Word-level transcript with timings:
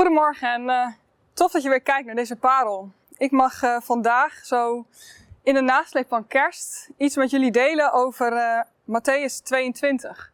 Goedemorgen 0.00 0.52
en 0.52 0.62
uh, 0.62 0.86
tof 1.32 1.52
dat 1.52 1.62
je 1.62 1.68
weer 1.68 1.80
kijkt 1.80 2.06
naar 2.06 2.14
deze 2.14 2.36
parel. 2.36 2.92
Ik 3.16 3.30
mag 3.30 3.62
uh, 3.62 3.80
vandaag 3.80 4.44
zo 4.44 4.86
in 5.42 5.54
de 5.54 5.60
nasleep 5.60 6.08
van 6.08 6.26
kerst 6.26 6.90
iets 6.96 7.16
met 7.16 7.30
jullie 7.30 7.50
delen 7.50 7.92
over 7.92 8.32
uh, 8.32 8.60
Matthäus 8.98 9.42
22. 9.42 10.32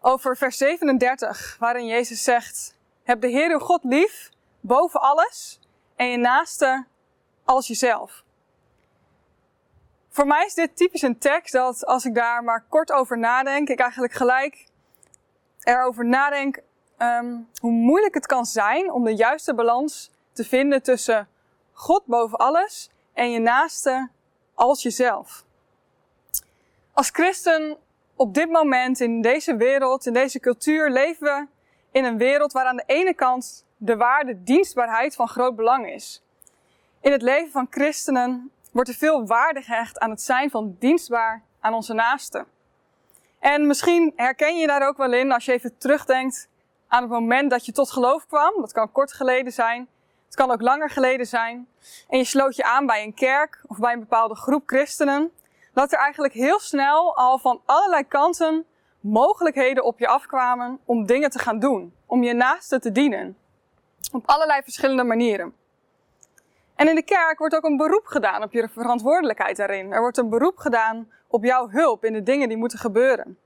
Over 0.00 0.36
vers 0.36 0.56
37, 0.56 1.56
waarin 1.58 1.86
Jezus 1.86 2.24
zegt: 2.24 2.76
Heb 3.02 3.20
de 3.20 3.28
Heer 3.28 3.50
uw 3.50 3.58
God 3.58 3.84
lief 3.84 4.30
boven 4.60 5.00
alles 5.00 5.60
en 5.96 6.06
je 6.06 6.16
naaste 6.16 6.86
als 7.44 7.66
jezelf. 7.66 8.24
Voor 10.08 10.26
mij 10.26 10.46
is 10.46 10.54
dit 10.54 10.76
typisch 10.76 11.02
een 11.02 11.18
tekst 11.18 11.52
dat 11.52 11.86
als 11.86 12.04
ik 12.04 12.14
daar 12.14 12.44
maar 12.44 12.64
kort 12.68 12.92
over 12.92 13.18
nadenk, 13.18 13.68
ik 13.68 13.80
eigenlijk 13.80 14.12
gelijk 14.12 14.66
erover 15.62 16.04
nadenk 16.06 16.60
um, 16.98 17.48
hoe 17.60 17.70
moeilijk 17.70 18.14
het 18.14 18.26
kan 18.26 18.46
zijn 18.46 18.92
om 18.92 19.04
de 19.04 19.14
juiste 19.14 19.54
balans 19.54 20.10
te 20.32 20.44
vinden 20.44 20.82
tussen 20.82 21.28
God 21.72 22.06
boven 22.06 22.38
alles 22.38 22.90
en 23.12 23.30
je 23.30 23.38
naaste 23.38 24.08
als 24.54 24.82
jezelf. 24.82 25.44
Als 26.92 27.10
christen 27.10 27.76
op 28.16 28.34
dit 28.34 28.50
moment 28.50 29.00
in 29.00 29.20
deze 29.20 29.56
wereld, 29.56 30.06
in 30.06 30.12
deze 30.12 30.40
cultuur, 30.40 30.90
leven 30.90 31.26
we 31.26 31.46
in 31.90 32.04
een 32.04 32.18
wereld 32.18 32.52
waar 32.52 32.66
aan 32.66 32.76
de 32.76 32.82
ene 32.86 33.14
kant 33.14 33.64
de 33.76 33.96
waarde 33.96 34.42
dienstbaarheid 34.42 35.14
van 35.14 35.28
groot 35.28 35.56
belang 35.56 35.90
is. 35.90 36.22
In 37.00 37.12
het 37.12 37.22
leven 37.22 37.50
van 37.50 37.66
christenen 37.70 38.50
wordt 38.72 38.88
er 38.88 38.94
veel 38.94 39.26
waarde 39.26 39.62
gehecht 39.62 39.98
aan 39.98 40.10
het 40.10 40.22
zijn 40.22 40.50
van 40.50 40.76
dienstbaar 40.78 41.42
aan 41.60 41.74
onze 41.74 41.94
naasten. 41.94 42.46
En 43.38 43.66
misschien 43.66 44.12
herken 44.16 44.56
je 44.56 44.66
daar 44.66 44.88
ook 44.88 44.96
wel 44.96 45.12
in 45.12 45.32
als 45.32 45.44
je 45.44 45.52
even 45.52 45.78
terugdenkt 45.78 46.48
aan 46.88 47.02
het 47.02 47.10
moment 47.10 47.50
dat 47.50 47.66
je 47.66 47.72
tot 47.72 47.90
geloof 47.90 48.26
kwam. 48.26 48.52
Dat 48.60 48.72
kan 48.72 48.92
kort 48.92 49.12
geleden 49.12 49.52
zijn. 49.52 49.88
Het 50.24 50.34
kan 50.34 50.50
ook 50.50 50.60
langer 50.60 50.90
geleden 50.90 51.26
zijn. 51.26 51.68
En 52.08 52.18
je 52.18 52.24
sloot 52.24 52.56
je 52.56 52.64
aan 52.64 52.86
bij 52.86 53.02
een 53.02 53.14
kerk 53.14 53.62
of 53.66 53.78
bij 53.78 53.92
een 53.92 54.00
bepaalde 54.00 54.34
groep 54.34 54.62
christenen. 54.66 55.32
Dat 55.72 55.92
er 55.92 55.98
eigenlijk 55.98 56.34
heel 56.34 56.60
snel 56.60 57.16
al 57.16 57.38
van 57.38 57.60
allerlei 57.64 58.06
kanten 58.08 58.66
mogelijkheden 59.00 59.84
op 59.84 59.98
je 59.98 60.08
afkwamen 60.08 60.78
om 60.84 61.06
dingen 61.06 61.30
te 61.30 61.38
gaan 61.38 61.58
doen. 61.58 61.94
Om 62.06 62.22
je 62.22 62.34
naaste 62.34 62.78
te 62.78 62.92
dienen. 62.92 63.36
Op 64.12 64.22
allerlei 64.26 64.62
verschillende 64.62 65.04
manieren. 65.04 65.54
En 66.74 66.88
in 66.88 66.94
de 66.94 67.02
kerk 67.02 67.38
wordt 67.38 67.54
ook 67.54 67.64
een 67.64 67.76
beroep 67.76 68.06
gedaan 68.06 68.42
op 68.42 68.52
je 68.52 68.68
verantwoordelijkheid 68.68 69.56
daarin. 69.56 69.92
Er 69.92 70.00
wordt 70.00 70.16
een 70.16 70.28
beroep 70.28 70.56
gedaan 70.56 71.12
op 71.26 71.44
jouw 71.44 71.68
hulp 71.68 72.04
in 72.04 72.12
de 72.12 72.22
dingen 72.22 72.48
die 72.48 72.56
moeten 72.56 72.78
gebeuren. 72.78 73.38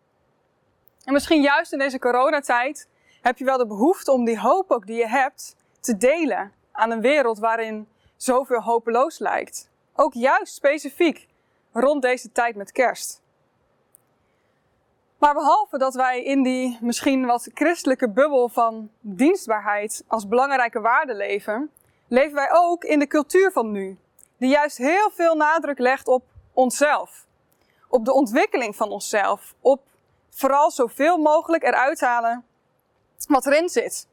En 1.04 1.12
misschien 1.12 1.42
juist 1.42 1.72
in 1.72 1.78
deze 1.78 1.98
coronatijd 1.98 2.88
heb 3.22 3.38
je 3.38 3.44
wel 3.44 3.58
de 3.58 3.66
behoefte 3.66 4.12
om 4.12 4.24
die 4.24 4.40
hoop 4.40 4.70
ook 4.70 4.86
die 4.86 4.96
je 4.96 5.08
hebt 5.08 5.56
te 5.80 5.96
delen 5.96 6.52
aan 6.72 6.90
een 6.90 7.00
wereld 7.00 7.38
waarin 7.38 7.88
zoveel 8.16 8.60
hopeloos 8.60 9.18
lijkt. 9.18 9.70
Ook 9.94 10.14
juist 10.14 10.54
specifiek 10.54 11.28
rond 11.72 12.02
deze 12.02 12.32
tijd 12.32 12.56
met 12.56 12.72
kerst. 12.72 13.22
Maar 15.18 15.34
behalve 15.34 15.78
dat 15.78 15.94
wij 15.94 16.22
in 16.22 16.42
die 16.42 16.78
misschien 16.80 17.26
wat 17.26 17.48
christelijke 17.54 18.10
bubbel 18.10 18.48
van 18.48 18.90
dienstbaarheid 19.00 20.04
als 20.06 20.28
belangrijke 20.28 20.80
waarde 20.80 21.14
leven, 21.14 21.70
leven 22.08 22.34
wij 22.34 22.48
ook 22.52 22.84
in 22.84 22.98
de 22.98 23.06
cultuur 23.06 23.52
van 23.52 23.70
nu, 23.70 23.98
die 24.36 24.50
juist 24.50 24.76
heel 24.76 25.10
veel 25.10 25.34
nadruk 25.34 25.78
legt 25.78 26.08
op 26.08 26.24
onszelf, 26.52 27.26
op 27.88 28.04
de 28.04 28.12
ontwikkeling 28.12 28.76
van 28.76 28.90
onszelf, 28.90 29.54
op 29.60 29.82
vooral 30.30 30.70
zoveel 30.70 31.18
mogelijk 31.18 31.62
eruit 31.62 32.00
halen 32.00 32.44
wat 33.28 33.46
erin 33.46 33.68
zit. 33.68 34.06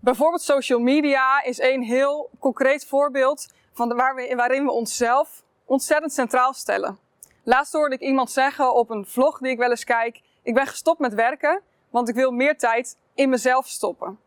Bijvoorbeeld 0.00 0.42
social 0.42 0.78
media 0.78 1.42
is 1.42 1.60
een 1.60 1.82
heel 1.82 2.30
concreet 2.38 2.86
voorbeeld 2.86 3.46
van 3.72 3.96
waar 3.96 4.14
we, 4.14 4.32
waarin 4.36 4.64
we 4.64 4.70
onszelf 4.70 5.42
ontzettend 5.64 6.12
centraal 6.12 6.52
stellen. 6.52 6.98
Laatst 7.42 7.72
hoorde 7.72 7.94
ik 7.94 8.00
iemand 8.00 8.30
zeggen 8.30 8.74
op 8.74 8.90
een 8.90 9.06
vlog 9.06 9.38
die 9.38 9.50
ik 9.50 9.58
wel 9.58 9.70
eens 9.70 9.84
kijk: 9.84 10.20
Ik 10.42 10.54
ben 10.54 10.66
gestopt 10.66 10.98
met 10.98 11.14
werken, 11.14 11.62
want 11.90 12.08
ik 12.08 12.14
wil 12.14 12.30
meer 12.30 12.58
tijd 12.58 12.96
in 13.14 13.28
mezelf 13.28 13.66
stoppen. 13.66 14.18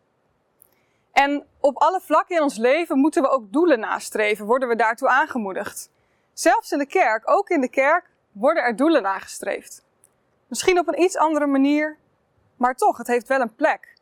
En 1.12 1.46
op 1.60 1.78
alle 1.78 2.02
vlakken 2.02 2.36
in 2.36 2.42
ons 2.42 2.58
leven 2.58 3.00
moeten 3.00 3.22
we 3.22 3.30
ook 3.30 3.52
doelen 3.52 3.80
nastreven, 3.80 4.46
worden 4.46 4.68
we 4.68 4.76
daartoe 4.76 5.08
aangemoedigd. 5.08 5.92
Zelfs 6.34 6.72
in 6.72 6.78
de 6.78 6.86
kerk, 6.86 7.30
ook 7.30 7.50
in 7.50 7.62
de 7.62 7.70
kerk, 7.70 8.10
worden 8.32 8.64
er 8.64 8.76
doelen 8.76 9.02
nagestreefd. 9.02 9.84
Misschien 10.48 10.80
op 10.80 10.88
een 10.88 11.02
iets 11.02 11.18
andere 11.18 11.48
manier, 11.48 11.98
maar 12.60 12.76
toch, 12.76 12.98
het 12.98 13.08
heeft 13.08 13.28
wel 13.28 13.42
een 13.42 13.56
plek. 13.56 13.98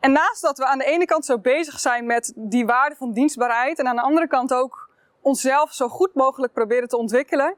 En 0.00 0.12
naast 0.12 0.42
dat 0.42 0.58
we 0.58 0.64
aan 0.64 0.78
de 0.78 0.84
ene 0.84 1.04
kant 1.04 1.24
zo 1.24 1.38
bezig 1.38 1.80
zijn 1.80 2.06
met 2.06 2.32
die 2.36 2.66
waarde 2.66 2.96
van 2.96 3.12
dienstbaarheid 3.12 3.78
en 3.78 3.86
aan 3.86 3.96
de 3.96 4.02
andere 4.02 4.26
kant 4.26 4.54
ook 4.54 4.90
onszelf 5.20 5.72
zo 5.72 5.88
goed 5.88 6.14
mogelijk 6.14 6.52
proberen 6.52 6.88
te 6.88 6.96
ontwikkelen, 6.96 7.56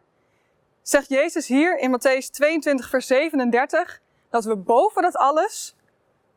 zegt 0.83 1.09
Jezus 1.09 1.47
hier 1.47 1.79
in 1.79 1.99
Matthäus 1.99 2.31
22, 2.31 2.89
vers 2.89 3.07
37 3.07 4.01
dat 4.31 4.45
we 4.45 4.57
boven 4.57 5.03
dat 5.03 5.17
alles 5.17 5.77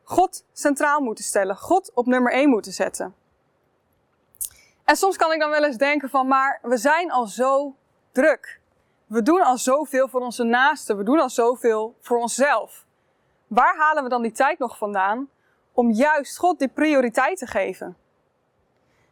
God 0.03 0.46
centraal 0.53 1.02
moeten 1.02 1.24
stellen, 1.24 1.58
God 1.58 1.92
op 1.94 2.06
nummer 2.06 2.31
1 2.31 2.50
moeten 2.50 2.74
zetten. 2.74 3.16
En 4.84 4.96
soms 4.96 5.18
kan 5.18 5.31
ik 5.31 5.40
dan 5.40 5.50
wel 5.50 5.64
eens 5.64 5.78
denken 5.78 6.09
van, 6.09 6.28
maar 6.28 6.59
we 6.62 6.78
zijn 6.78 7.12
al 7.12 7.26
zo 7.26 7.76
druk. 8.12 8.59
We 9.06 9.22
doen 9.22 9.42
al 9.42 9.58
zoveel 9.58 10.08
voor 10.08 10.22
onze 10.22 10.44
naasten, 10.44 10.97
we 10.97 11.03
doen 11.03 11.20
al 11.20 11.30
zoveel 11.30 11.96
voor 12.02 12.18
onszelf. 12.18 12.86
Waar 13.47 13.75
halen 13.78 14.03
we 14.03 14.09
dan 14.09 14.22
die 14.22 14.31
tijd 14.31 14.59
nog 14.59 14.78
vandaan 14.78 15.30
om 15.72 15.91
juist 15.91 16.38
God 16.38 16.59
die 16.59 16.68
prioriteit 16.68 17.38
te 17.38 17.47
geven? 17.47 17.97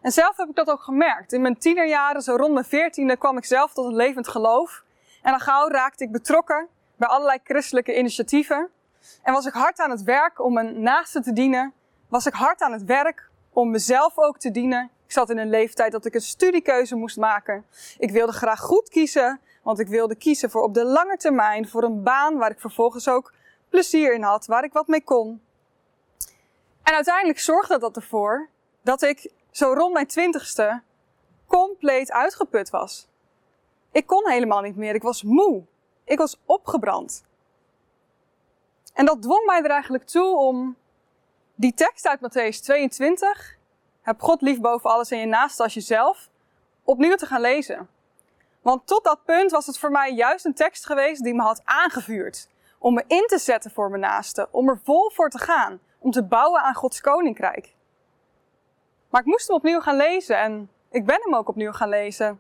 En 0.01 0.11
zelf 0.11 0.37
heb 0.37 0.49
ik 0.49 0.55
dat 0.55 0.69
ook 0.69 0.81
gemerkt. 0.81 1.33
In 1.33 1.41
mijn 1.41 1.57
tienerjaren, 1.57 2.21
zo 2.21 2.35
rond 2.35 2.53
mijn 2.53 2.65
veertiende, 2.65 3.17
kwam 3.17 3.37
ik 3.37 3.45
zelf 3.45 3.73
tot 3.73 3.85
een 3.85 3.95
levend 3.95 4.27
geloof. 4.27 4.83
En 5.21 5.33
al 5.33 5.39
gauw 5.39 5.67
raakte 5.67 6.03
ik 6.03 6.11
betrokken 6.11 6.67
bij 6.95 7.07
allerlei 7.07 7.39
christelijke 7.43 7.97
initiatieven. 7.97 8.69
En 9.23 9.33
was 9.33 9.45
ik 9.45 9.53
hard 9.53 9.79
aan 9.79 9.89
het 9.89 10.03
werk 10.03 10.39
om 10.39 10.53
mijn 10.53 10.81
naaste 10.81 11.21
te 11.21 11.33
dienen. 11.33 11.73
Was 12.09 12.25
ik 12.25 12.33
hard 12.33 12.61
aan 12.61 12.71
het 12.71 12.83
werk 12.83 13.29
om 13.49 13.69
mezelf 13.69 14.17
ook 14.17 14.37
te 14.37 14.51
dienen. 14.51 14.89
Ik 15.05 15.11
zat 15.11 15.29
in 15.29 15.37
een 15.37 15.49
leeftijd 15.49 15.91
dat 15.91 16.05
ik 16.05 16.13
een 16.13 16.21
studiekeuze 16.21 16.95
moest 16.95 17.17
maken. 17.17 17.65
Ik 17.97 18.11
wilde 18.11 18.31
graag 18.31 18.59
goed 18.59 18.89
kiezen, 18.89 19.39
want 19.63 19.79
ik 19.79 19.87
wilde 19.87 20.15
kiezen 20.15 20.49
voor 20.49 20.63
op 20.63 20.73
de 20.73 20.85
lange 20.85 21.17
termijn, 21.17 21.67
voor 21.67 21.83
een 21.83 22.03
baan 22.03 22.37
waar 22.37 22.51
ik 22.51 22.59
vervolgens 22.59 23.09
ook 23.09 23.33
plezier 23.75 24.13
in 24.13 24.23
had, 24.23 24.45
waar 24.45 24.63
ik 24.63 24.73
wat 24.73 24.87
mee 24.87 25.03
kon. 25.03 25.41
En 26.83 26.93
uiteindelijk 26.93 27.39
zorgde 27.39 27.79
dat 27.79 27.95
ervoor 27.95 28.49
dat 28.81 29.01
ik 29.01 29.31
zo 29.51 29.73
rond 29.73 29.93
mijn 29.93 30.07
twintigste 30.07 30.81
compleet 31.47 32.11
uitgeput 32.11 32.69
was. 32.69 33.07
Ik 33.91 34.05
kon 34.07 34.29
helemaal 34.29 34.61
niet 34.61 34.75
meer. 34.75 34.95
Ik 34.95 35.01
was 35.01 35.23
moe. 35.23 35.63
Ik 36.03 36.17
was 36.17 36.39
opgebrand. 36.45 37.23
En 38.93 39.05
dat 39.05 39.21
dwong 39.21 39.45
mij 39.45 39.63
er 39.63 39.69
eigenlijk 39.69 40.05
toe 40.05 40.37
om 40.37 40.75
die 41.55 41.73
tekst 41.73 42.07
uit 42.07 42.19
Matthäus 42.19 42.59
22, 42.61 43.57
heb 44.01 44.21
God 44.21 44.41
lief 44.41 44.59
boven 44.59 44.89
alles 44.89 45.11
en 45.11 45.19
je 45.19 45.25
naast 45.25 45.59
als 45.59 45.73
jezelf, 45.73 46.29
opnieuw 46.83 47.15
te 47.15 47.25
gaan 47.25 47.41
lezen. 47.41 47.89
Want 48.61 48.87
tot 48.87 49.03
dat 49.03 49.25
punt 49.25 49.51
was 49.51 49.65
het 49.65 49.77
voor 49.77 49.91
mij 49.91 50.13
juist 50.13 50.45
een 50.45 50.53
tekst 50.53 50.85
geweest 50.85 51.23
die 51.23 51.33
me 51.33 51.41
had 51.41 51.61
aangevuurd 51.63 52.47
om 52.85 52.93
me 52.93 53.03
in 53.07 53.23
te 53.27 53.37
zetten 53.37 53.71
voor 53.71 53.89
mijn 53.89 54.01
naasten, 54.01 54.47
om 54.53 54.69
er 54.69 54.79
vol 54.83 55.11
voor 55.11 55.29
te 55.29 55.37
gaan, 55.37 55.79
om 55.99 56.11
te 56.11 56.23
bouwen 56.23 56.61
aan 56.61 56.73
Gods 56.73 57.01
koninkrijk. 57.01 57.75
Maar 59.09 59.21
ik 59.21 59.27
moest 59.27 59.47
hem 59.47 59.55
opnieuw 59.55 59.79
gaan 59.79 59.95
lezen 59.95 60.37
en 60.37 60.69
ik 60.89 61.05
ben 61.05 61.19
hem 61.23 61.35
ook 61.35 61.47
opnieuw 61.47 61.71
gaan 61.71 61.89
lezen. 61.89 62.39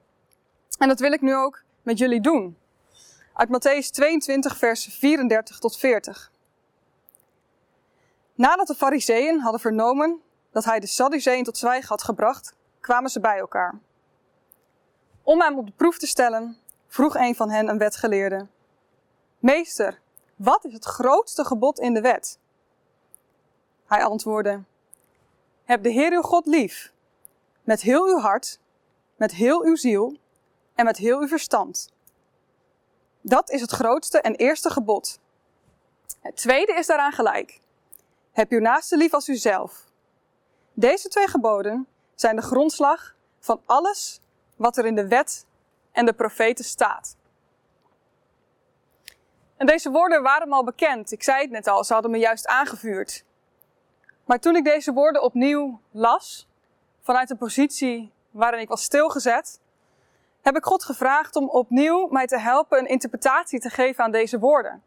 En 0.77 0.87
dat 0.87 0.99
wil 0.99 1.11
ik 1.11 1.21
nu 1.21 1.35
ook 1.35 1.63
met 1.81 1.97
jullie 1.97 2.21
doen. 2.21 2.57
Uit 3.33 3.49
Matthäus 3.49 3.89
22, 3.89 4.57
vers 4.57 4.85
34 4.85 5.59
tot 5.59 5.77
40. 5.77 6.31
Nadat 8.35 8.67
de 8.67 8.75
Fariseeën 8.75 9.39
hadden 9.39 9.61
vernomen 9.61 10.21
dat 10.51 10.65
hij 10.65 10.79
de 10.79 10.87
Sadduceeën 10.87 11.43
tot 11.43 11.57
zwijgen 11.57 11.89
had 11.89 12.03
gebracht, 12.03 12.55
kwamen 12.79 13.09
ze 13.09 13.19
bij 13.19 13.37
elkaar. 13.37 13.79
Om 15.23 15.41
hem 15.41 15.57
op 15.57 15.65
de 15.65 15.73
proef 15.75 15.97
te 15.97 16.07
stellen, 16.07 16.57
vroeg 16.87 17.15
een 17.15 17.35
van 17.35 17.49
hen 17.49 17.67
een 17.67 17.77
wetgeleerde: 17.77 18.47
Meester, 19.39 20.03
wat 20.35 20.65
is 20.65 20.73
het 20.73 20.85
grootste 20.85 21.45
gebod 21.45 21.79
in 21.79 21.93
de 21.93 22.01
wet? 22.01 22.39
Hij 23.85 24.03
antwoordde: 24.03 24.63
Heb 25.63 25.83
de 25.83 25.89
Heer 25.89 26.11
uw 26.11 26.21
God 26.21 26.45
lief, 26.45 26.93
met 27.63 27.81
heel 27.81 28.05
uw 28.05 28.19
hart, 28.19 28.59
met 29.15 29.31
heel 29.31 29.63
uw 29.63 29.75
ziel 29.75 30.17
en 30.75 30.85
met 30.85 30.97
heel 30.97 31.19
uw 31.19 31.27
verstand. 31.27 31.93
Dat 33.21 33.49
is 33.49 33.61
het 33.61 33.71
grootste 33.71 34.21
en 34.21 34.35
eerste 34.35 34.69
gebod. 34.69 35.19
Het 36.19 36.35
tweede 36.35 36.73
is 36.73 36.87
daaraan 36.87 37.11
gelijk. 37.11 37.61
Heb 38.31 38.51
uw 38.51 38.59
naaste 38.59 38.97
lief 38.97 39.13
als 39.13 39.29
uzelf. 39.29 39.85
Deze 40.73 41.07
twee 41.07 41.27
geboden 41.27 41.87
zijn 42.15 42.35
de 42.35 42.41
grondslag 42.41 43.15
van 43.39 43.61
alles 43.65 44.19
wat 44.55 44.77
er 44.77 44.85
in 44.85 44.95
de 44.95 45.07
wet 45.07 45.45
en 45.91 46.05
de 46.05 46.13
profeten 46.13 46.65
staat. 46.65 47.15
En 49.57 49.65
deze 49.65 49.91
woorden 49.91 50.21
waren 50.21 50.51
al 50.51 50.63
bekend. 50.63 51.11
Ik 51.11 51.23
zei 51.23 51.41
het 51.41 51.51
net 51.51 51.67
al, 51.67 51.83
ze 51.83 51.93
hadden 51.93 52.11
me 52.11 52.17
juist 52.17 52.47
aangevuurd. 52.47 53.25
Maar 54.25 54.39
toen 54.39 54.55
ik 54.55 54.63
deze 54.63 54.93
woorden 54.93 55.23
opnieuw 55.23 55.79
las, 55.91 56.47
vanuit 57.01 57.29
een 57.29 57.37
positie 57.37 58.11
waarin 58.31 58.59
ik 58.59 58.67
was 58.67 58.83
stilgezet, 58.83 59.59
heb 60.41 60.55
ik 60.55 60.65
God 60.65 60.83
gevraagd 60.83 61.35
om 61.35 61.49
opnieuw 61.49 62.07
mij 62.07 62.27
te 62.27 62.39
helpen 62.39 62.79
een 62.79 62.87
interpretatie 62.87 63.59
te 63.59 63.69
geven 63.69 64.03
aan 64.03 64.11
deze 64.11 64.39
woorden. 64.39 64.83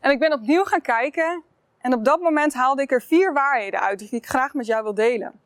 En 0.00 0.10
ik 0.10 0.18
ben 0.18 0.32
opnieuw 0.32 0.64
gaan 0.64 0.80
kijken 0.80 1.44
en 1.78 1.94
op 1.94 2.04
dat 2.04 2.20
moment 2.20 2.54
haalde 2.54 2.82
ik 2.82 2.92
er 2.92 3.02
vier 3.02 3.32
waarheden 3.32 3.80
uit 3.80 3.98
die 3.98 4.10
ik 4.10 4.26
graag 4.26 4.54
met 4.54 4.66
jou 4.66 4.82
wil 4.82 4.94
delen. 4.94 5.40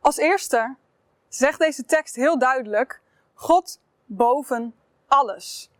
Als 0.00 0.16
eerste 0.16 0.76
zegt 1.28 1.58
deze 1.58 1.84
tekst 1.84 2.14
heel 2.14 2.38
duidelijk: 2.38 3.00
God 3.34 3.80
boven 4.04 4.74
alles. 5.06 5.70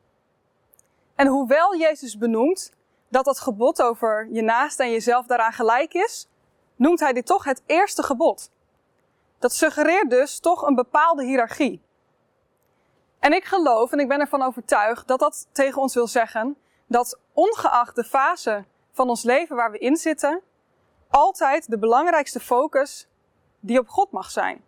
En 1.16 1.26
hoewel 1.26 1.76
Jezus 1.76 2.18
benoemt 2.18 2.72
dat 3.08 3.24
dat 3.24 3.40
gebod 3.40 3.82
over 3.82 4.28
je 4.30 4.42
naast 4.42 4.80
en 4.80 4.90
jezelf 4.90 5.26
daaraan 5.26 5.52
gelijk 5.52 5.94
is, 5.94 6.28
noemt 6.76 7.00
hij 7.00 7.12
dit 7.12 7.26
toch 7.26 7.44
het 7.44 7.62
eerste 7.66 8.02
gebod. 8.02 8.50
Dat 9.38 9.52
suggereert 9.52 10.10
dus 10.10 10.38
toch 10.38 10.62
een 10.62 10.74
bepaalde 10.74 11.24
hiërarchie. 11.24 11.82
En 13.18 13.32
ik 13.32 13.44
geloof 13.44 13.92
en 13.92 13.98
ik 13.98 14.08
ben 14.08 14.20
ervan 14.20 14.42
overtuigd 14.42 15.08
dat 15.08 15.18
dat 15.18 15.46
tegen 15.52 15.82
ons 15.82 15.94
wil 15.94 16.06
zeggen 16.06 16.56
dat 16.86 17.18
ongeacht 17.32 17.96
de 17.96 18.04
fase 18.04 18.64
van 18.92 19.08
ons 19.08 19.22
leven 19.22 19.56
waar 19.56 19.70
we 19.70 19.78
in 19.78 19.96
zitten, 19.96 20.40
altijd 21.10 21.70
de 21.70 21.78
belangrijkste 21.78 22.40
focus 22.40 23.08
die 23.60 23.78
op 23.78 23.88
God 23.88 24.10
mag 24.10 24.30
zijn. 24.30 24.64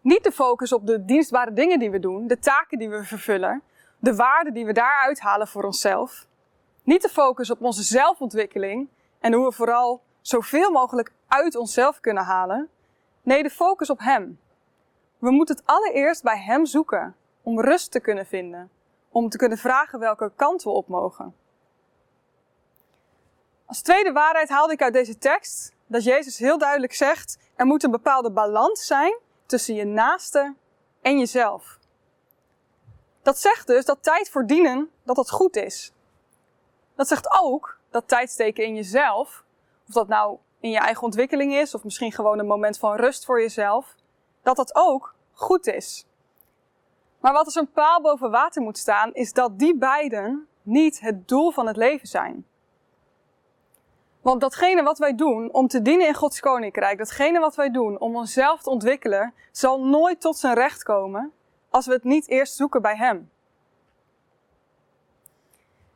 Niet 0.00 0.24
de 0.24 0.32
focus 0.32 0.72
op 0.72 0.86
de 0.86 1.04
dienstbare 1.04 1.52
dingen 1.52 1.78
die 1.78 1.90
we 1.90 1.98
doen, 1.98 2.26
de 2.26 2.38
taken 2.38 2.78
die 2.78 2.88
we 2.88 3.04
vervullen, 3.04 3.62
de 3.98 4.14
waarden 4.14 4.54
die 4.54 4.66
we 4.66 4.72
daaruit 4.72 5.20
halen 5.20 5.48
voor 5.48 5.64
onszelf. 5.64 6.26
Niet 6.82 7.02
de 7.02 7.08
focus 7.08 7.50
op 7.50 7.62
onze 7.62 7.82
zelfontwikkeling 7.82 8.88
en 9.20 9.32
hoe 9.32 9.44
we 9.44 9.52
vooral 9.52 10.02
zoveel 10.20 10.70
mogelijk 10.70 11.12
uit 11.28 11.56
onszelf 11.56 12.00
kunnen 12.00 12.24
halen. 12.24 12.68
Nee, 13.22 13.42
de 13.42 13.50
focus 13.50 13.90
op 13.90 13.98
Hem. 13.98 14.40
We 15.18 15.30
moeten 15.30 15.56
het 15.56 15.66
allereerst 15.66 16.22
bij 16.22 16.38
Hem 16.38 16.66
zoeken 16.66 17.16
om 17.42 17.60
rust 17.60 17.90
te 17.90 18.00
kunnen 18.00 18.26
vinden, 18.26 18.70
om 19.08 19.28
te 19.28 19.36
kunnen 19.36 19.58
vragen 19.58 19.98
welke 19.98 20.32
kant 20.36 20.62
we 20.62 20.70
op 20.70 20.88
mogen. 20.88 21.34
Als 23.66 23.82
tweede 23.82 24.12
waarheid 24.12 24.48
haalde 24.48 24.72
ik 24.72 24.82
uit 24.82 24.92
deze 24.92 25.18
tekst 25.18 25.72
dat 25.86 26.04
Jezus 26.04 26.38
heel 26.38 26.58
duidelijk 26.58 26.94
zegt: 26.94 27.38
er 27.56 27.66
moet 27.66 27.82
een 27.82 27.90
bepaalde 27.90 28.30
balans 28.30 28.86
zijn 28.86 29.18
tussen 29.46 29.74
je 29.74 29.84
naaste 29.84 30.54
en 31.02 31.18
jezelf. 31.18 31.77
Dat 33.28 33.38
zegt 33.38 33.66
dus 33.66 33.84
dat 33.84 34.02
tijd 34.02 34.30
voor 34.30 34.46
dienen, 34.46 34.90
dat 35.02 35.16
dat 35.16 35.30
goed 35.30 35.56
is. 35.56 35.92
Dat 36.94 37.08
zegt 37.08 37.40
ook 37.40 37.78
dat 37.90 38.08
tijd 38.08 38.30
steken 38.30 38.64
in 38.64 38.74
jezelf, 38.74 39.44
of 39.88 39.94
dat 39.94 40.08
nou 40.08 40.38
in 40.60 40.70
je 40.70 40.78
eigen 40.78 41.02
ontwikkeling 41.02 41.54
is, 41.54 41.74
of 41.74 41.84
misschien 41.84 42.12
gewoon 42.12 42.38
een 42.38 42.46
moment 42.46 42.78
van 42.78 42.96
rust 42.96 43.24
voor 43.24 43.40
jezelf, 43.40 43.94
dat 44.42 44.56
dat 44.56 44.74
ook 44.74 45.14
goed 45.32 45.66
is. 45.66 46.06
Maar 47.20 47.32
wat 47.32 47.44
als 47.44 47.54
een 47.54 47.70
paal 47.70 48.00
boven 48.00 48.30
water 48.30 48.62
moet 48.62 48.78
staan, 48.78 49.14
is 49.14 49.32
dat 49.32 49.58
die 49.58 49.76
beiden 49.76 50.48
niet 50.62 51.00
het 51.00 51.28
doel 51.28 51.50
van 51.50 51.66
het 51.66 51.76
leven 51.76 52.08
zijn. 52.08 52.46
Want 54.20 54.40
datgene 54.40 54.82
wat 54.82 54.98
wij 54.98 55.14
doen 55.14 55.52
om 55.52 55.68
te 55.68 55.82
dienen 55.82 56.06
in 56.06 56.14
Gods 56.14 56.40
koninkrijk, 56.40 56.98
datgene 56.98 57.38
wat 57.38 57.54
wij 57.54 57.70
doen 57.70 57.98
om 57.98 58.16
onszelf 58.16 58.62
te 58.62 58.70
ontwikkelen, 58.70 59.34
zal 59.52 59.84
nooit 59.84 60.20
tot 60.20 60.38
zijn 60.38 60.54
recht 60.54 60.82
komen 60.82 61.32
als 61.70 61.86
we 61.86 61.92
het 61.92 62.04
niet 62.04 62.28
eerst 62.28 62.54
zoeken 62.54 62.82
bij 62.82 62.96
Hem. 62.96 63.30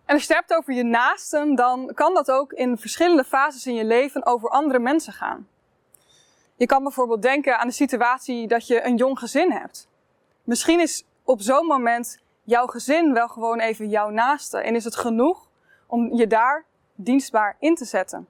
En 0.05 0.15
als 0.19 0.27
je 0.27 0.35
het 0.35 0.47
hebt 0.47 0.61
over 0.61 0.75
je 0.75 0.83
naasten, 0.83 1.55
dan 1.55 1.93
kan 1.95 2.15
dat 2.15 2.31
ook 2.31 2.53
in 2.53 2.79
verschillende 2.79 3.25
fases 3.25 3.67
in 3.67 3.75
je 3.75 3.85
leven 3.85 4.27
over 4.27 4.49
andere 4.49 4.79
mensen 4.79 5.13
gaan. 5.13 5.49
Je 6.57 6.67
kan 6.67 6.83
bijvoorbeeld 6.83 7.23
denken 7.23 7.59
aan 7.59 7.67
de 7.67 7.75
situatie 7.75 8.49
dat 8.49 8.67
je 8.67 8.85
een 8.85 8.97
jong 8.97 9.19
gezin 9.19 9.53
hebt. 9.53 9.89
Misschien 10.45 10.81
is 10.81 11.05
op 11.25 11.41
zo'n 11.41 11.67
moment 11.67 12.19
jouw 12.45 12.67
gezin 12.67 13.13
wel 13.13 13.29
gewoon 13.29 13.61
even 13.61 13.89
jouw 13.89 14.11
naaste 14.11 14.59
en 14.59 14.75
is 14.75 14.85
het 14.85 14.97
genoeg 14.97 15.49
om 15.87 16.15
je 16.15 16.27
daar 16.27 16.65
dienstbaar 16.95 17.57
in 17.59 17.75
te 17.75 17.85
zetten. 17.85 18.29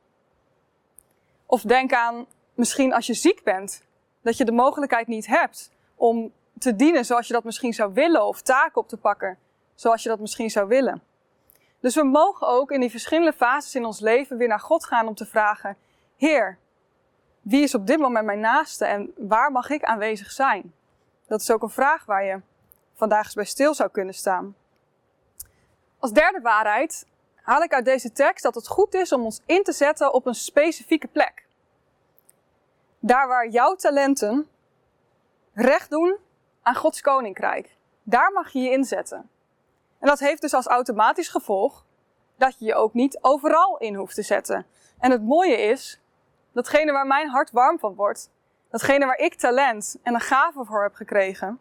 Of 1.46 1.62
denk 1.62 1.92
aan 1.92 2.26
misschien 2.54 2.92
als 2.92 3.06
je 3.06 3.14
ziek 3.14 3.42
bent, 3.42 3.82
dat 4.22 4.36
je 4.36 4.44
de 4.44 4.52
mogelijkheid 4.52 5.06
niet 5.06 5.26
hebt 5.26 5.70
om 5.94 6.32
te 6.62 6.76
dienen 6.76 7.04
zoals 7.04 7.26
je 7.26 7.32
dat 7.32 7.44
misschien 7.44 7.72
zou 7.72 7.92
willen 7.92 8.26
of 8.26 8.42
taken 8.42 8.80
op 8.80 8.88
te 8.88 8.96
pakken 8.96 9.38
zoals 9.74 10.02
je 10.02 10.08
dat 10.08 10.20
misschien 10.20 10.50
zou 10.50 10.68
willen. 10.68 11.02
Dus 11.80 11.94
we 11.94 12.02
mogen 12.04 12.46
ook 12.46 12.70
in 12.70 12.80
die 12.80 12.90
verschillende 12.90 13.32
fases 13.32 13.74
in 13.74 13.84
ons 13.84 14.00
leven 14.00 14.36
weer 14.36 14.48
naar 14.48 14.60
God 14.60 14.84
gaan 14.84 15.06
om 15.06 15.14
te 15.14 15.26
vragen: 15.26 15.76
Heer, 16.16 16.58
wie 17.40 17.62
is 17.62 17.74
op 17.74 17.86
dit 17.86 17.98
moment 17.98 18.26
mijn 18.26 18.40
naaste 18.40 18.84
en 18.84 19.12
waar 19.16 19.52
mag 19.52 19.70
ik 19.70 19.84
aanwezig 19.84 20.30
zijn? 20.30 20.74
Dat 21.26 21.40
is 21.40 21.50
ook 21.50 21.62
een 21.62 21.70
vraag 21.70 22.04
waar 22.04 22.24
je 22.24 22.40
vandaag 22.94 23.24
eens 23.24 23.34
bij 23.34 23.44
stil 23.44 23.74
zou 23.74 23.90
kunnen 23.90 24.14
staan. 24.14 24.56
Als 25.98 26.12
derde 26.12 26.40
waarheid 26.40 27.06
haal 27.42 27.62
ik 27.62 27.72
uit 27.72 27.84
deze 27.84 28.12
tekst 28.12 28.42
dat 28.42 28.54
het 28.54 28.68
goed 28.68 28.94
is 28.94 29.12
om 29.12 29.24
ons 29.24 29.40
in 29.46 29.62
te 29.62 29.72
zetten 29.72 30.12
op 30.12 30.26
een 30.26 30.34
specifieke 30.34 31.06
plek. 31.06 31.46
Daar 32.98 33.28
waar 33.28 33.48
jouw 33.48 33.74
talenten 33.74 34.48
recht 35.52 35.90
doen 35.90 36.18
aan 36.62 36.74
Gods 36.74 37.00
koninkrijk. 37.00 37.76
Daar 38.02 38.32
mag 38.32 38.52
je 38.52 38.58
je 38.58 38.70
inzetten. 38.70 39.30
En 39.98 40.08
dat 40.08 40.18
heeft 40.18 40.40
dus 40.40 40.54
als 40.54 40.66
automatisch 40.66 41.28
gevolg 41.28 41.86
dat 42.36 42.58
je 42.58 42.64
je 42.64 42.74
ook 42.74 42.94
niet 42.94 43.18
overal 43.20 43.76
in 43.78 43.94
hoeft 43.94 44.14
te 44.14 44.22
zetten. 44.22 44.66
En 44.98 45.10
het 45.10 45.22
mooie 45.22 45.56
is, 45.56 46.00
datgene 46.52 46.92
waar 46.92 47.06
mijn 47.06 47.28
hart 47.28 47.50
warm 47.50 47.78
van 47.78 47.94
wordt, 47.94 48.30
datgene 48.70 49.06
waar 49.06 49.18
ik 49.18 49.34
talent 49.34 49.96
en 50.02 50.14
een 50.14 50.20
gave 50.20 50.64
voor 50.64 50.82
heb 50.82 50.94
gekregen, 50.94 51.60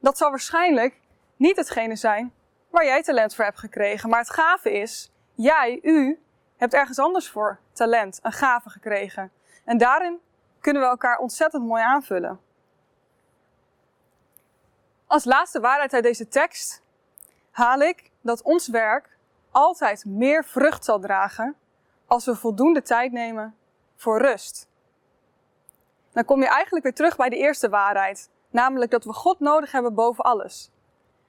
dat 0.00 0.18
zal 0.18 0.30
waarschijnlijk 0.30 1.00
niet 1.36 1.56
hetgene 1.56 1.96
zijn 1.96 2.32
waar 2.70 2.84
jij 2.84 3.02
talent 3.02 3.34
voor 3.34 3.44
hebt 3.44 3.58
gekregen. 3.58 4.08
Maar 4.08 4.18
het 4.18 4.30
gave 4.30 4.72
is, 4.72 5.12
jij, 5.34 5.78
u, 5.82 6.22
hebt 6.56 6.74
ergens 6.74 6.98
anders 6.98 7.30
voor 7.30 7.58
talent, 7.72 8.18
een 8.22 8.32
gave 8.32 8.70
gekregen. 8.70 9.32
En 9.64 9.78
daarin 9.78 10.20
kunnen 10.60 10.82
we 10.82 10.88
elkaar 10.88 11.18
ontzettend 11.18 11.66
mooi 11.66 11.82
aanvullen. 11.82 12.40
Als 15.06 15.24
laatste 15.24 15.60
waarheid 15.60 15.92
uit 15.92 16.02
deze 16.02 16.28
tekst 16.28 16.82
haal 17.50 17.80
ik 17.80 18.10
dat 18.20 18.42
ons 18.42 18.68
werk 18.68 19.16
altijd 19.50 20.04
meer 20.04 20.44
vrucht 20.44 20.84
zal 20.84 21.00
dragen 21.00 21.56
als 22.06 22.24
we 22.24 22.36
voldoende 22.36 22.82
tijd 22.82 23.12
nemen 23.12 23.56
voor 23.96 24.20
rust. 24.20 24.68
Dan 26.12 26.24
kom 26.24 26.40
je 26.40 26.48
eigenlijk 26.48 26.84
weer 26.84 26.94
terug 26.94 27.16
bij 27.16 27.28
de 27.28 27.36
eerste 27.36 27.68
waarheid, 27.68 28.30
namelijk 28.50 28.90
dat 28.90 29.04
we 29.04 29.12
God 29.12 29.40
nodig 29.40 29.72
hebben 29.72 29.94
boven 29.94 30.24
alles. 30.24 30.70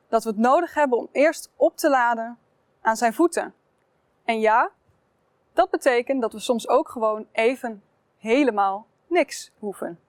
Dat 0.10 0.24
we 0.24 0.30
het 0.30 0.40
nodig 0.40 0.74
hebben 0.74 0.98
om 0.98 1.10
eerst 1.12 1.52
op 1.56 1.78
te 1.78 1.90
laden 1.90 2.38
aan 2.82 2.96
zijn 2.96 3.14
voeten. 3.14 3.54
En 4.26 4.40
ja, 4.40 4.72
dat 5.54 5.70
betekent 5.70 6.22
dat 6.22 6.34
we 6.34 6.40
soms 6.40 6.68
ook 6.68 6.90
gewoon 6.90 7.28
even 7.32 7.84
helemaal 8.18 8.88
niks 9.08 9.52
hoeven. 9.60 10.00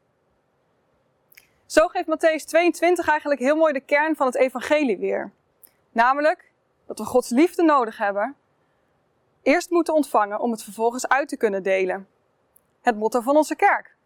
Zo 1.69 1.89
geeft 1.89 2.09
Matthäus 2.09 2.45
22 2.45 3.09
eigenlijk 3.09 3.41
heel 3.41 3.57
mooi 3.57 3.73
de 3.73 3.81
kern 3.81 4.17
van 4.17 4.27
het 4.27 4.37
evangelie 4.37 4.99
weer. 4.99 5.33
Namelijk 5.93 6.53
dat 6.87 6.99
we 6.99 7.05
Gods 7.05 7.31
liefde 7.31 7.63
nodig 7.63 7.99
hebben, 7.99 8.37
eerst 9.43 9.71
moeten 9.71 9.95
ontvangen 9.95 10.41
om 10.41 10.51
het 10.51 10.63
vervolgens 10.63 11.09
uit 11.09 11.29
te 11.29 11.37
kunnen 11.37 11.63
delen. 11.63 12.09
Het 12.81 12.97
motto 12.97 13.21
van 13.21 13.37
onze 13.37 13.57
kerk. 13.57 13.97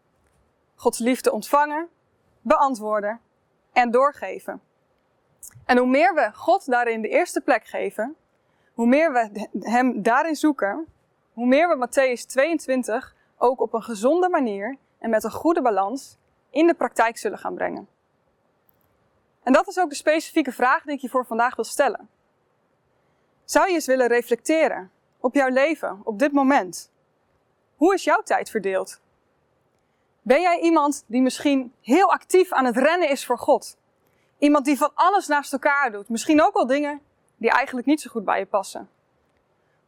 Gods 0.74 0.98
liefde 0.98 1.32
ontvangen, 1.32 1.88
beantwoorden 2.40 3.20
en 3.72 3.90
doorgeven. 3.90 4.60
En 5.64 5.78
hoe 5.78 5.88
meer 5.88 6.14
we 6.14 6.30
God 6.34 6.66
daarin 6.66 7.02
de 7.02 7.08
eerste 7.08 7.40
plek 7.40 7.64
geven, 7.64 8.16
hoe 8.74 8.86
meer 8.86 9.12
we 9.12 9.48
Hem 9.60 10.02
daarin 10.02 10.36
zoeken, 10.36 10.86
hoe 11.32 11.46
meer 11.46 11.68
we 11.68 11.86
Matthäus 11.86 12.26
22 12.26 13.14
ook 13.36 13.60
op 13.60 13.72
een 13.72 13.82
gezonde 13.82 14.28
manier 14.28 14.76
en 14.98 15.10
met 15.10 15.24
een 15.24 15.30
goede 15.30 15.62
balans 15.62 16.20
in 16.52 16.66
de 16.66 16.74
praktijk 16.74 17.18
zullen 17.18 17.38
gaan 17.38 17.54
brengen. 17.54 17.88
En 19.42 19.52
dat 19.52 19.68
is 19.68 19.78
ook 19.78 19.88
de 19.88 19.94
specifieke 19.94 20.52
vraag 20.52 20.82
die 20.82 20.94
ik 20.94 21.00
je 21.00 21.08
voor 21.08 21.26
vandaag 21.26 21.54
wil 21.54 21.64
stellen. 21.64 22.08
Zou 23.44 23.68
je 23.68 23.74
eens 23.74 23.86
willen 23.86 24.06
reflecteren 24.06 24.90
op 25.20 25.34
jouw 25.34 25.48
leven, 25.48 26.00
op 26.04 26.18
dit 26.18 26.32
moment? 26.32 26.90
Hoe 27.76 27.94
is 27.94 28.04
jouw 28.04 28.22
tijd 28.22 28.50
verdeeld? 28.50 29.00
Ben 30.22 30.40
jij 30.40 30.60
iemand 30.60 31.04
die 31.06 31.22
misschien 31.22 31.74
heel 31.80 32.12
actief 32.12 32.52
aan 32.52 32.64
het 32.64 32.76
rennen 32.76 33.08
is 33.08 33.26
voor 33.26 33.38
God? 33.38 33.76
Iemand 34.38 34.64
die 34.64 34.76
van 34.76 34.90
alles 34.94 35.26
naast 35.26 35.52
elkaar 35.52 35.92
doet, 35.92 36.08
misschien 36.08 36.42
ook 36.42 36.54
wel 36.54 36.66
dingen 36.66 37.00
die 37.36 37.50
eigenlijk 37.50 37.86
niet 37.86 38.00
zo 38.00 38.10
goed 38.10 38.24
bij 38.24 38.38
je 38.38 38.46
passen? 38.46 38.90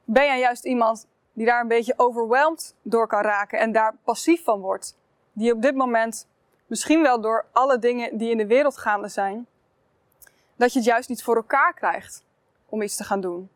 Ben 0.04 0.24
jij 0.24 0.38
juist 0.38 0.64
iemand 0.64 1.06
die 1.32 1.46
daar 1.46 1.60
een 1.60 1.68
beetje 1.68 1.94
overweldigd 1.96 2.74
door 2.82 3.06
kan 3.06 3.22
raken 3.22 3.58
en 3.58 3.72
daar 3.72 3.96
passief 4.04 4.44
van 4.44 4.60
wordt? 4.60 4.98
Die 5.32 5.52
op 5.52 5.62
dit 5.62 5.74
moment 5.74 6.28
Misschien 6.66 7.02
wel 7.02 7.20
door 7.20 7.46
alle 7.52 7.78
dingen 7.78 8.16
die 8.16 8.30
in 8.30 8.36
de 8.36 8.46
wereld 8.46 8.76
gaande 8.76 9.08
zijn. 9.08 9.46
Dat 10.56 10.72
je 10.72 10.78
het 10.78 10.88
juist 10.88 11.08
niet 11.08 11.22
voor 11.22 11.36
elkaar 11.36 11.74
krijgt 11.74 12.24
om 12.68 12.82
iets 12.82 12.96
te 12.96 13.04
gaan 13.04 13.20
doen. 13.20 13.50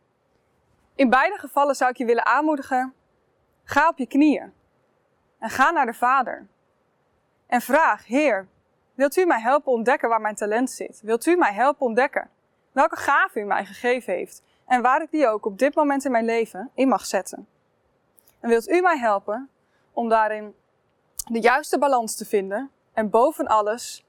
In 0.94 1.10
beide 1.10 1.38
gevallen 1.38 1.74
zou 1.74 1.90
ik 1.90 1.96
je 1.96 2.04
willen 2.04 2.26
aanmoedigen. 2.26 2.94
Ga 3.64 3.88
op 3.88 3.98
je 3.98 4.06
knieën 4.06 4.52
en 5.38 5.50
ga 5.50 5.70
naar 5.70 5.86
de 5.86 5.94
Vader. 5.94 6.46
En 7.46 7.60
vraag, 7.60 8.06
Heer, 8.06 8.48
wilt 8.94 9.16
u 9.16 9.24
mij 9.24 9.40
helpen 9.40 9.72
ontdekken 9.72 10.08
waar 10.08 10.20
mijn 10.20 10.34
talent 10.34 10.70
zit? 10.70 11.00
Wilt 11.02 11.26
u 11.26 11.36
mij 11.36 11.52
helpen 11.52 11.86
ontdekken 11.86 12.30
welke 12.78 12.96
gave 12.96 13.40
u 13.40 13.44
mij 13.44 13.64
gegeven 13.64 14.14
heeft 14.14 14.42
en 14.66 14.82
waar 14.82 15.02
ik 15.02 15.10
die 15.10 15.28
ook 15.28 15.46
op 15.46 15.58
dit 15.58 15.74
moment 15.74 16.04
in 16.04 16.10
mijn 16.10 16.24
leven 16.24 16.70
in 16.74 16.88
mag 16.88 17.06
zetten? 17.06 17.48
En 18.40 18.48
wilt 18.48 18.68
u 18.68 18.80
mij 18.80 18.98
helpen 18.98 19.50
om 19.92 20.08
daarin 20.08 20.54
de 21.28 21.40
juiste 21.40 21.78
balans 21.78 22.16
te 22.16 22.24
vinden 22.24 22.70
en 22.98 23.10
boven 23.10 23.46
alles, 23.46 24.04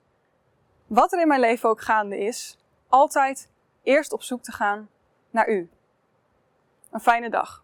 wat 0.88 1.14
er 1.14 1.22
in 1.22 1.28
mijn 1.28 1.40
leven 1.40 1.70
ook 1.70 1.82
gaande 1.82 2.18
is, 2.18 2.58
altijd 2.88 3.50
eerst 3.84 4.14
op 4.14 4.22
zoek 4.22 4.42
te 4.42 4.52
gaan 4.52 4.90
naar 5.30 5.50
u. 5.50 5.70
Een 6.92 7.00
fijne 7.00 7.30
dag. 7.30 7.64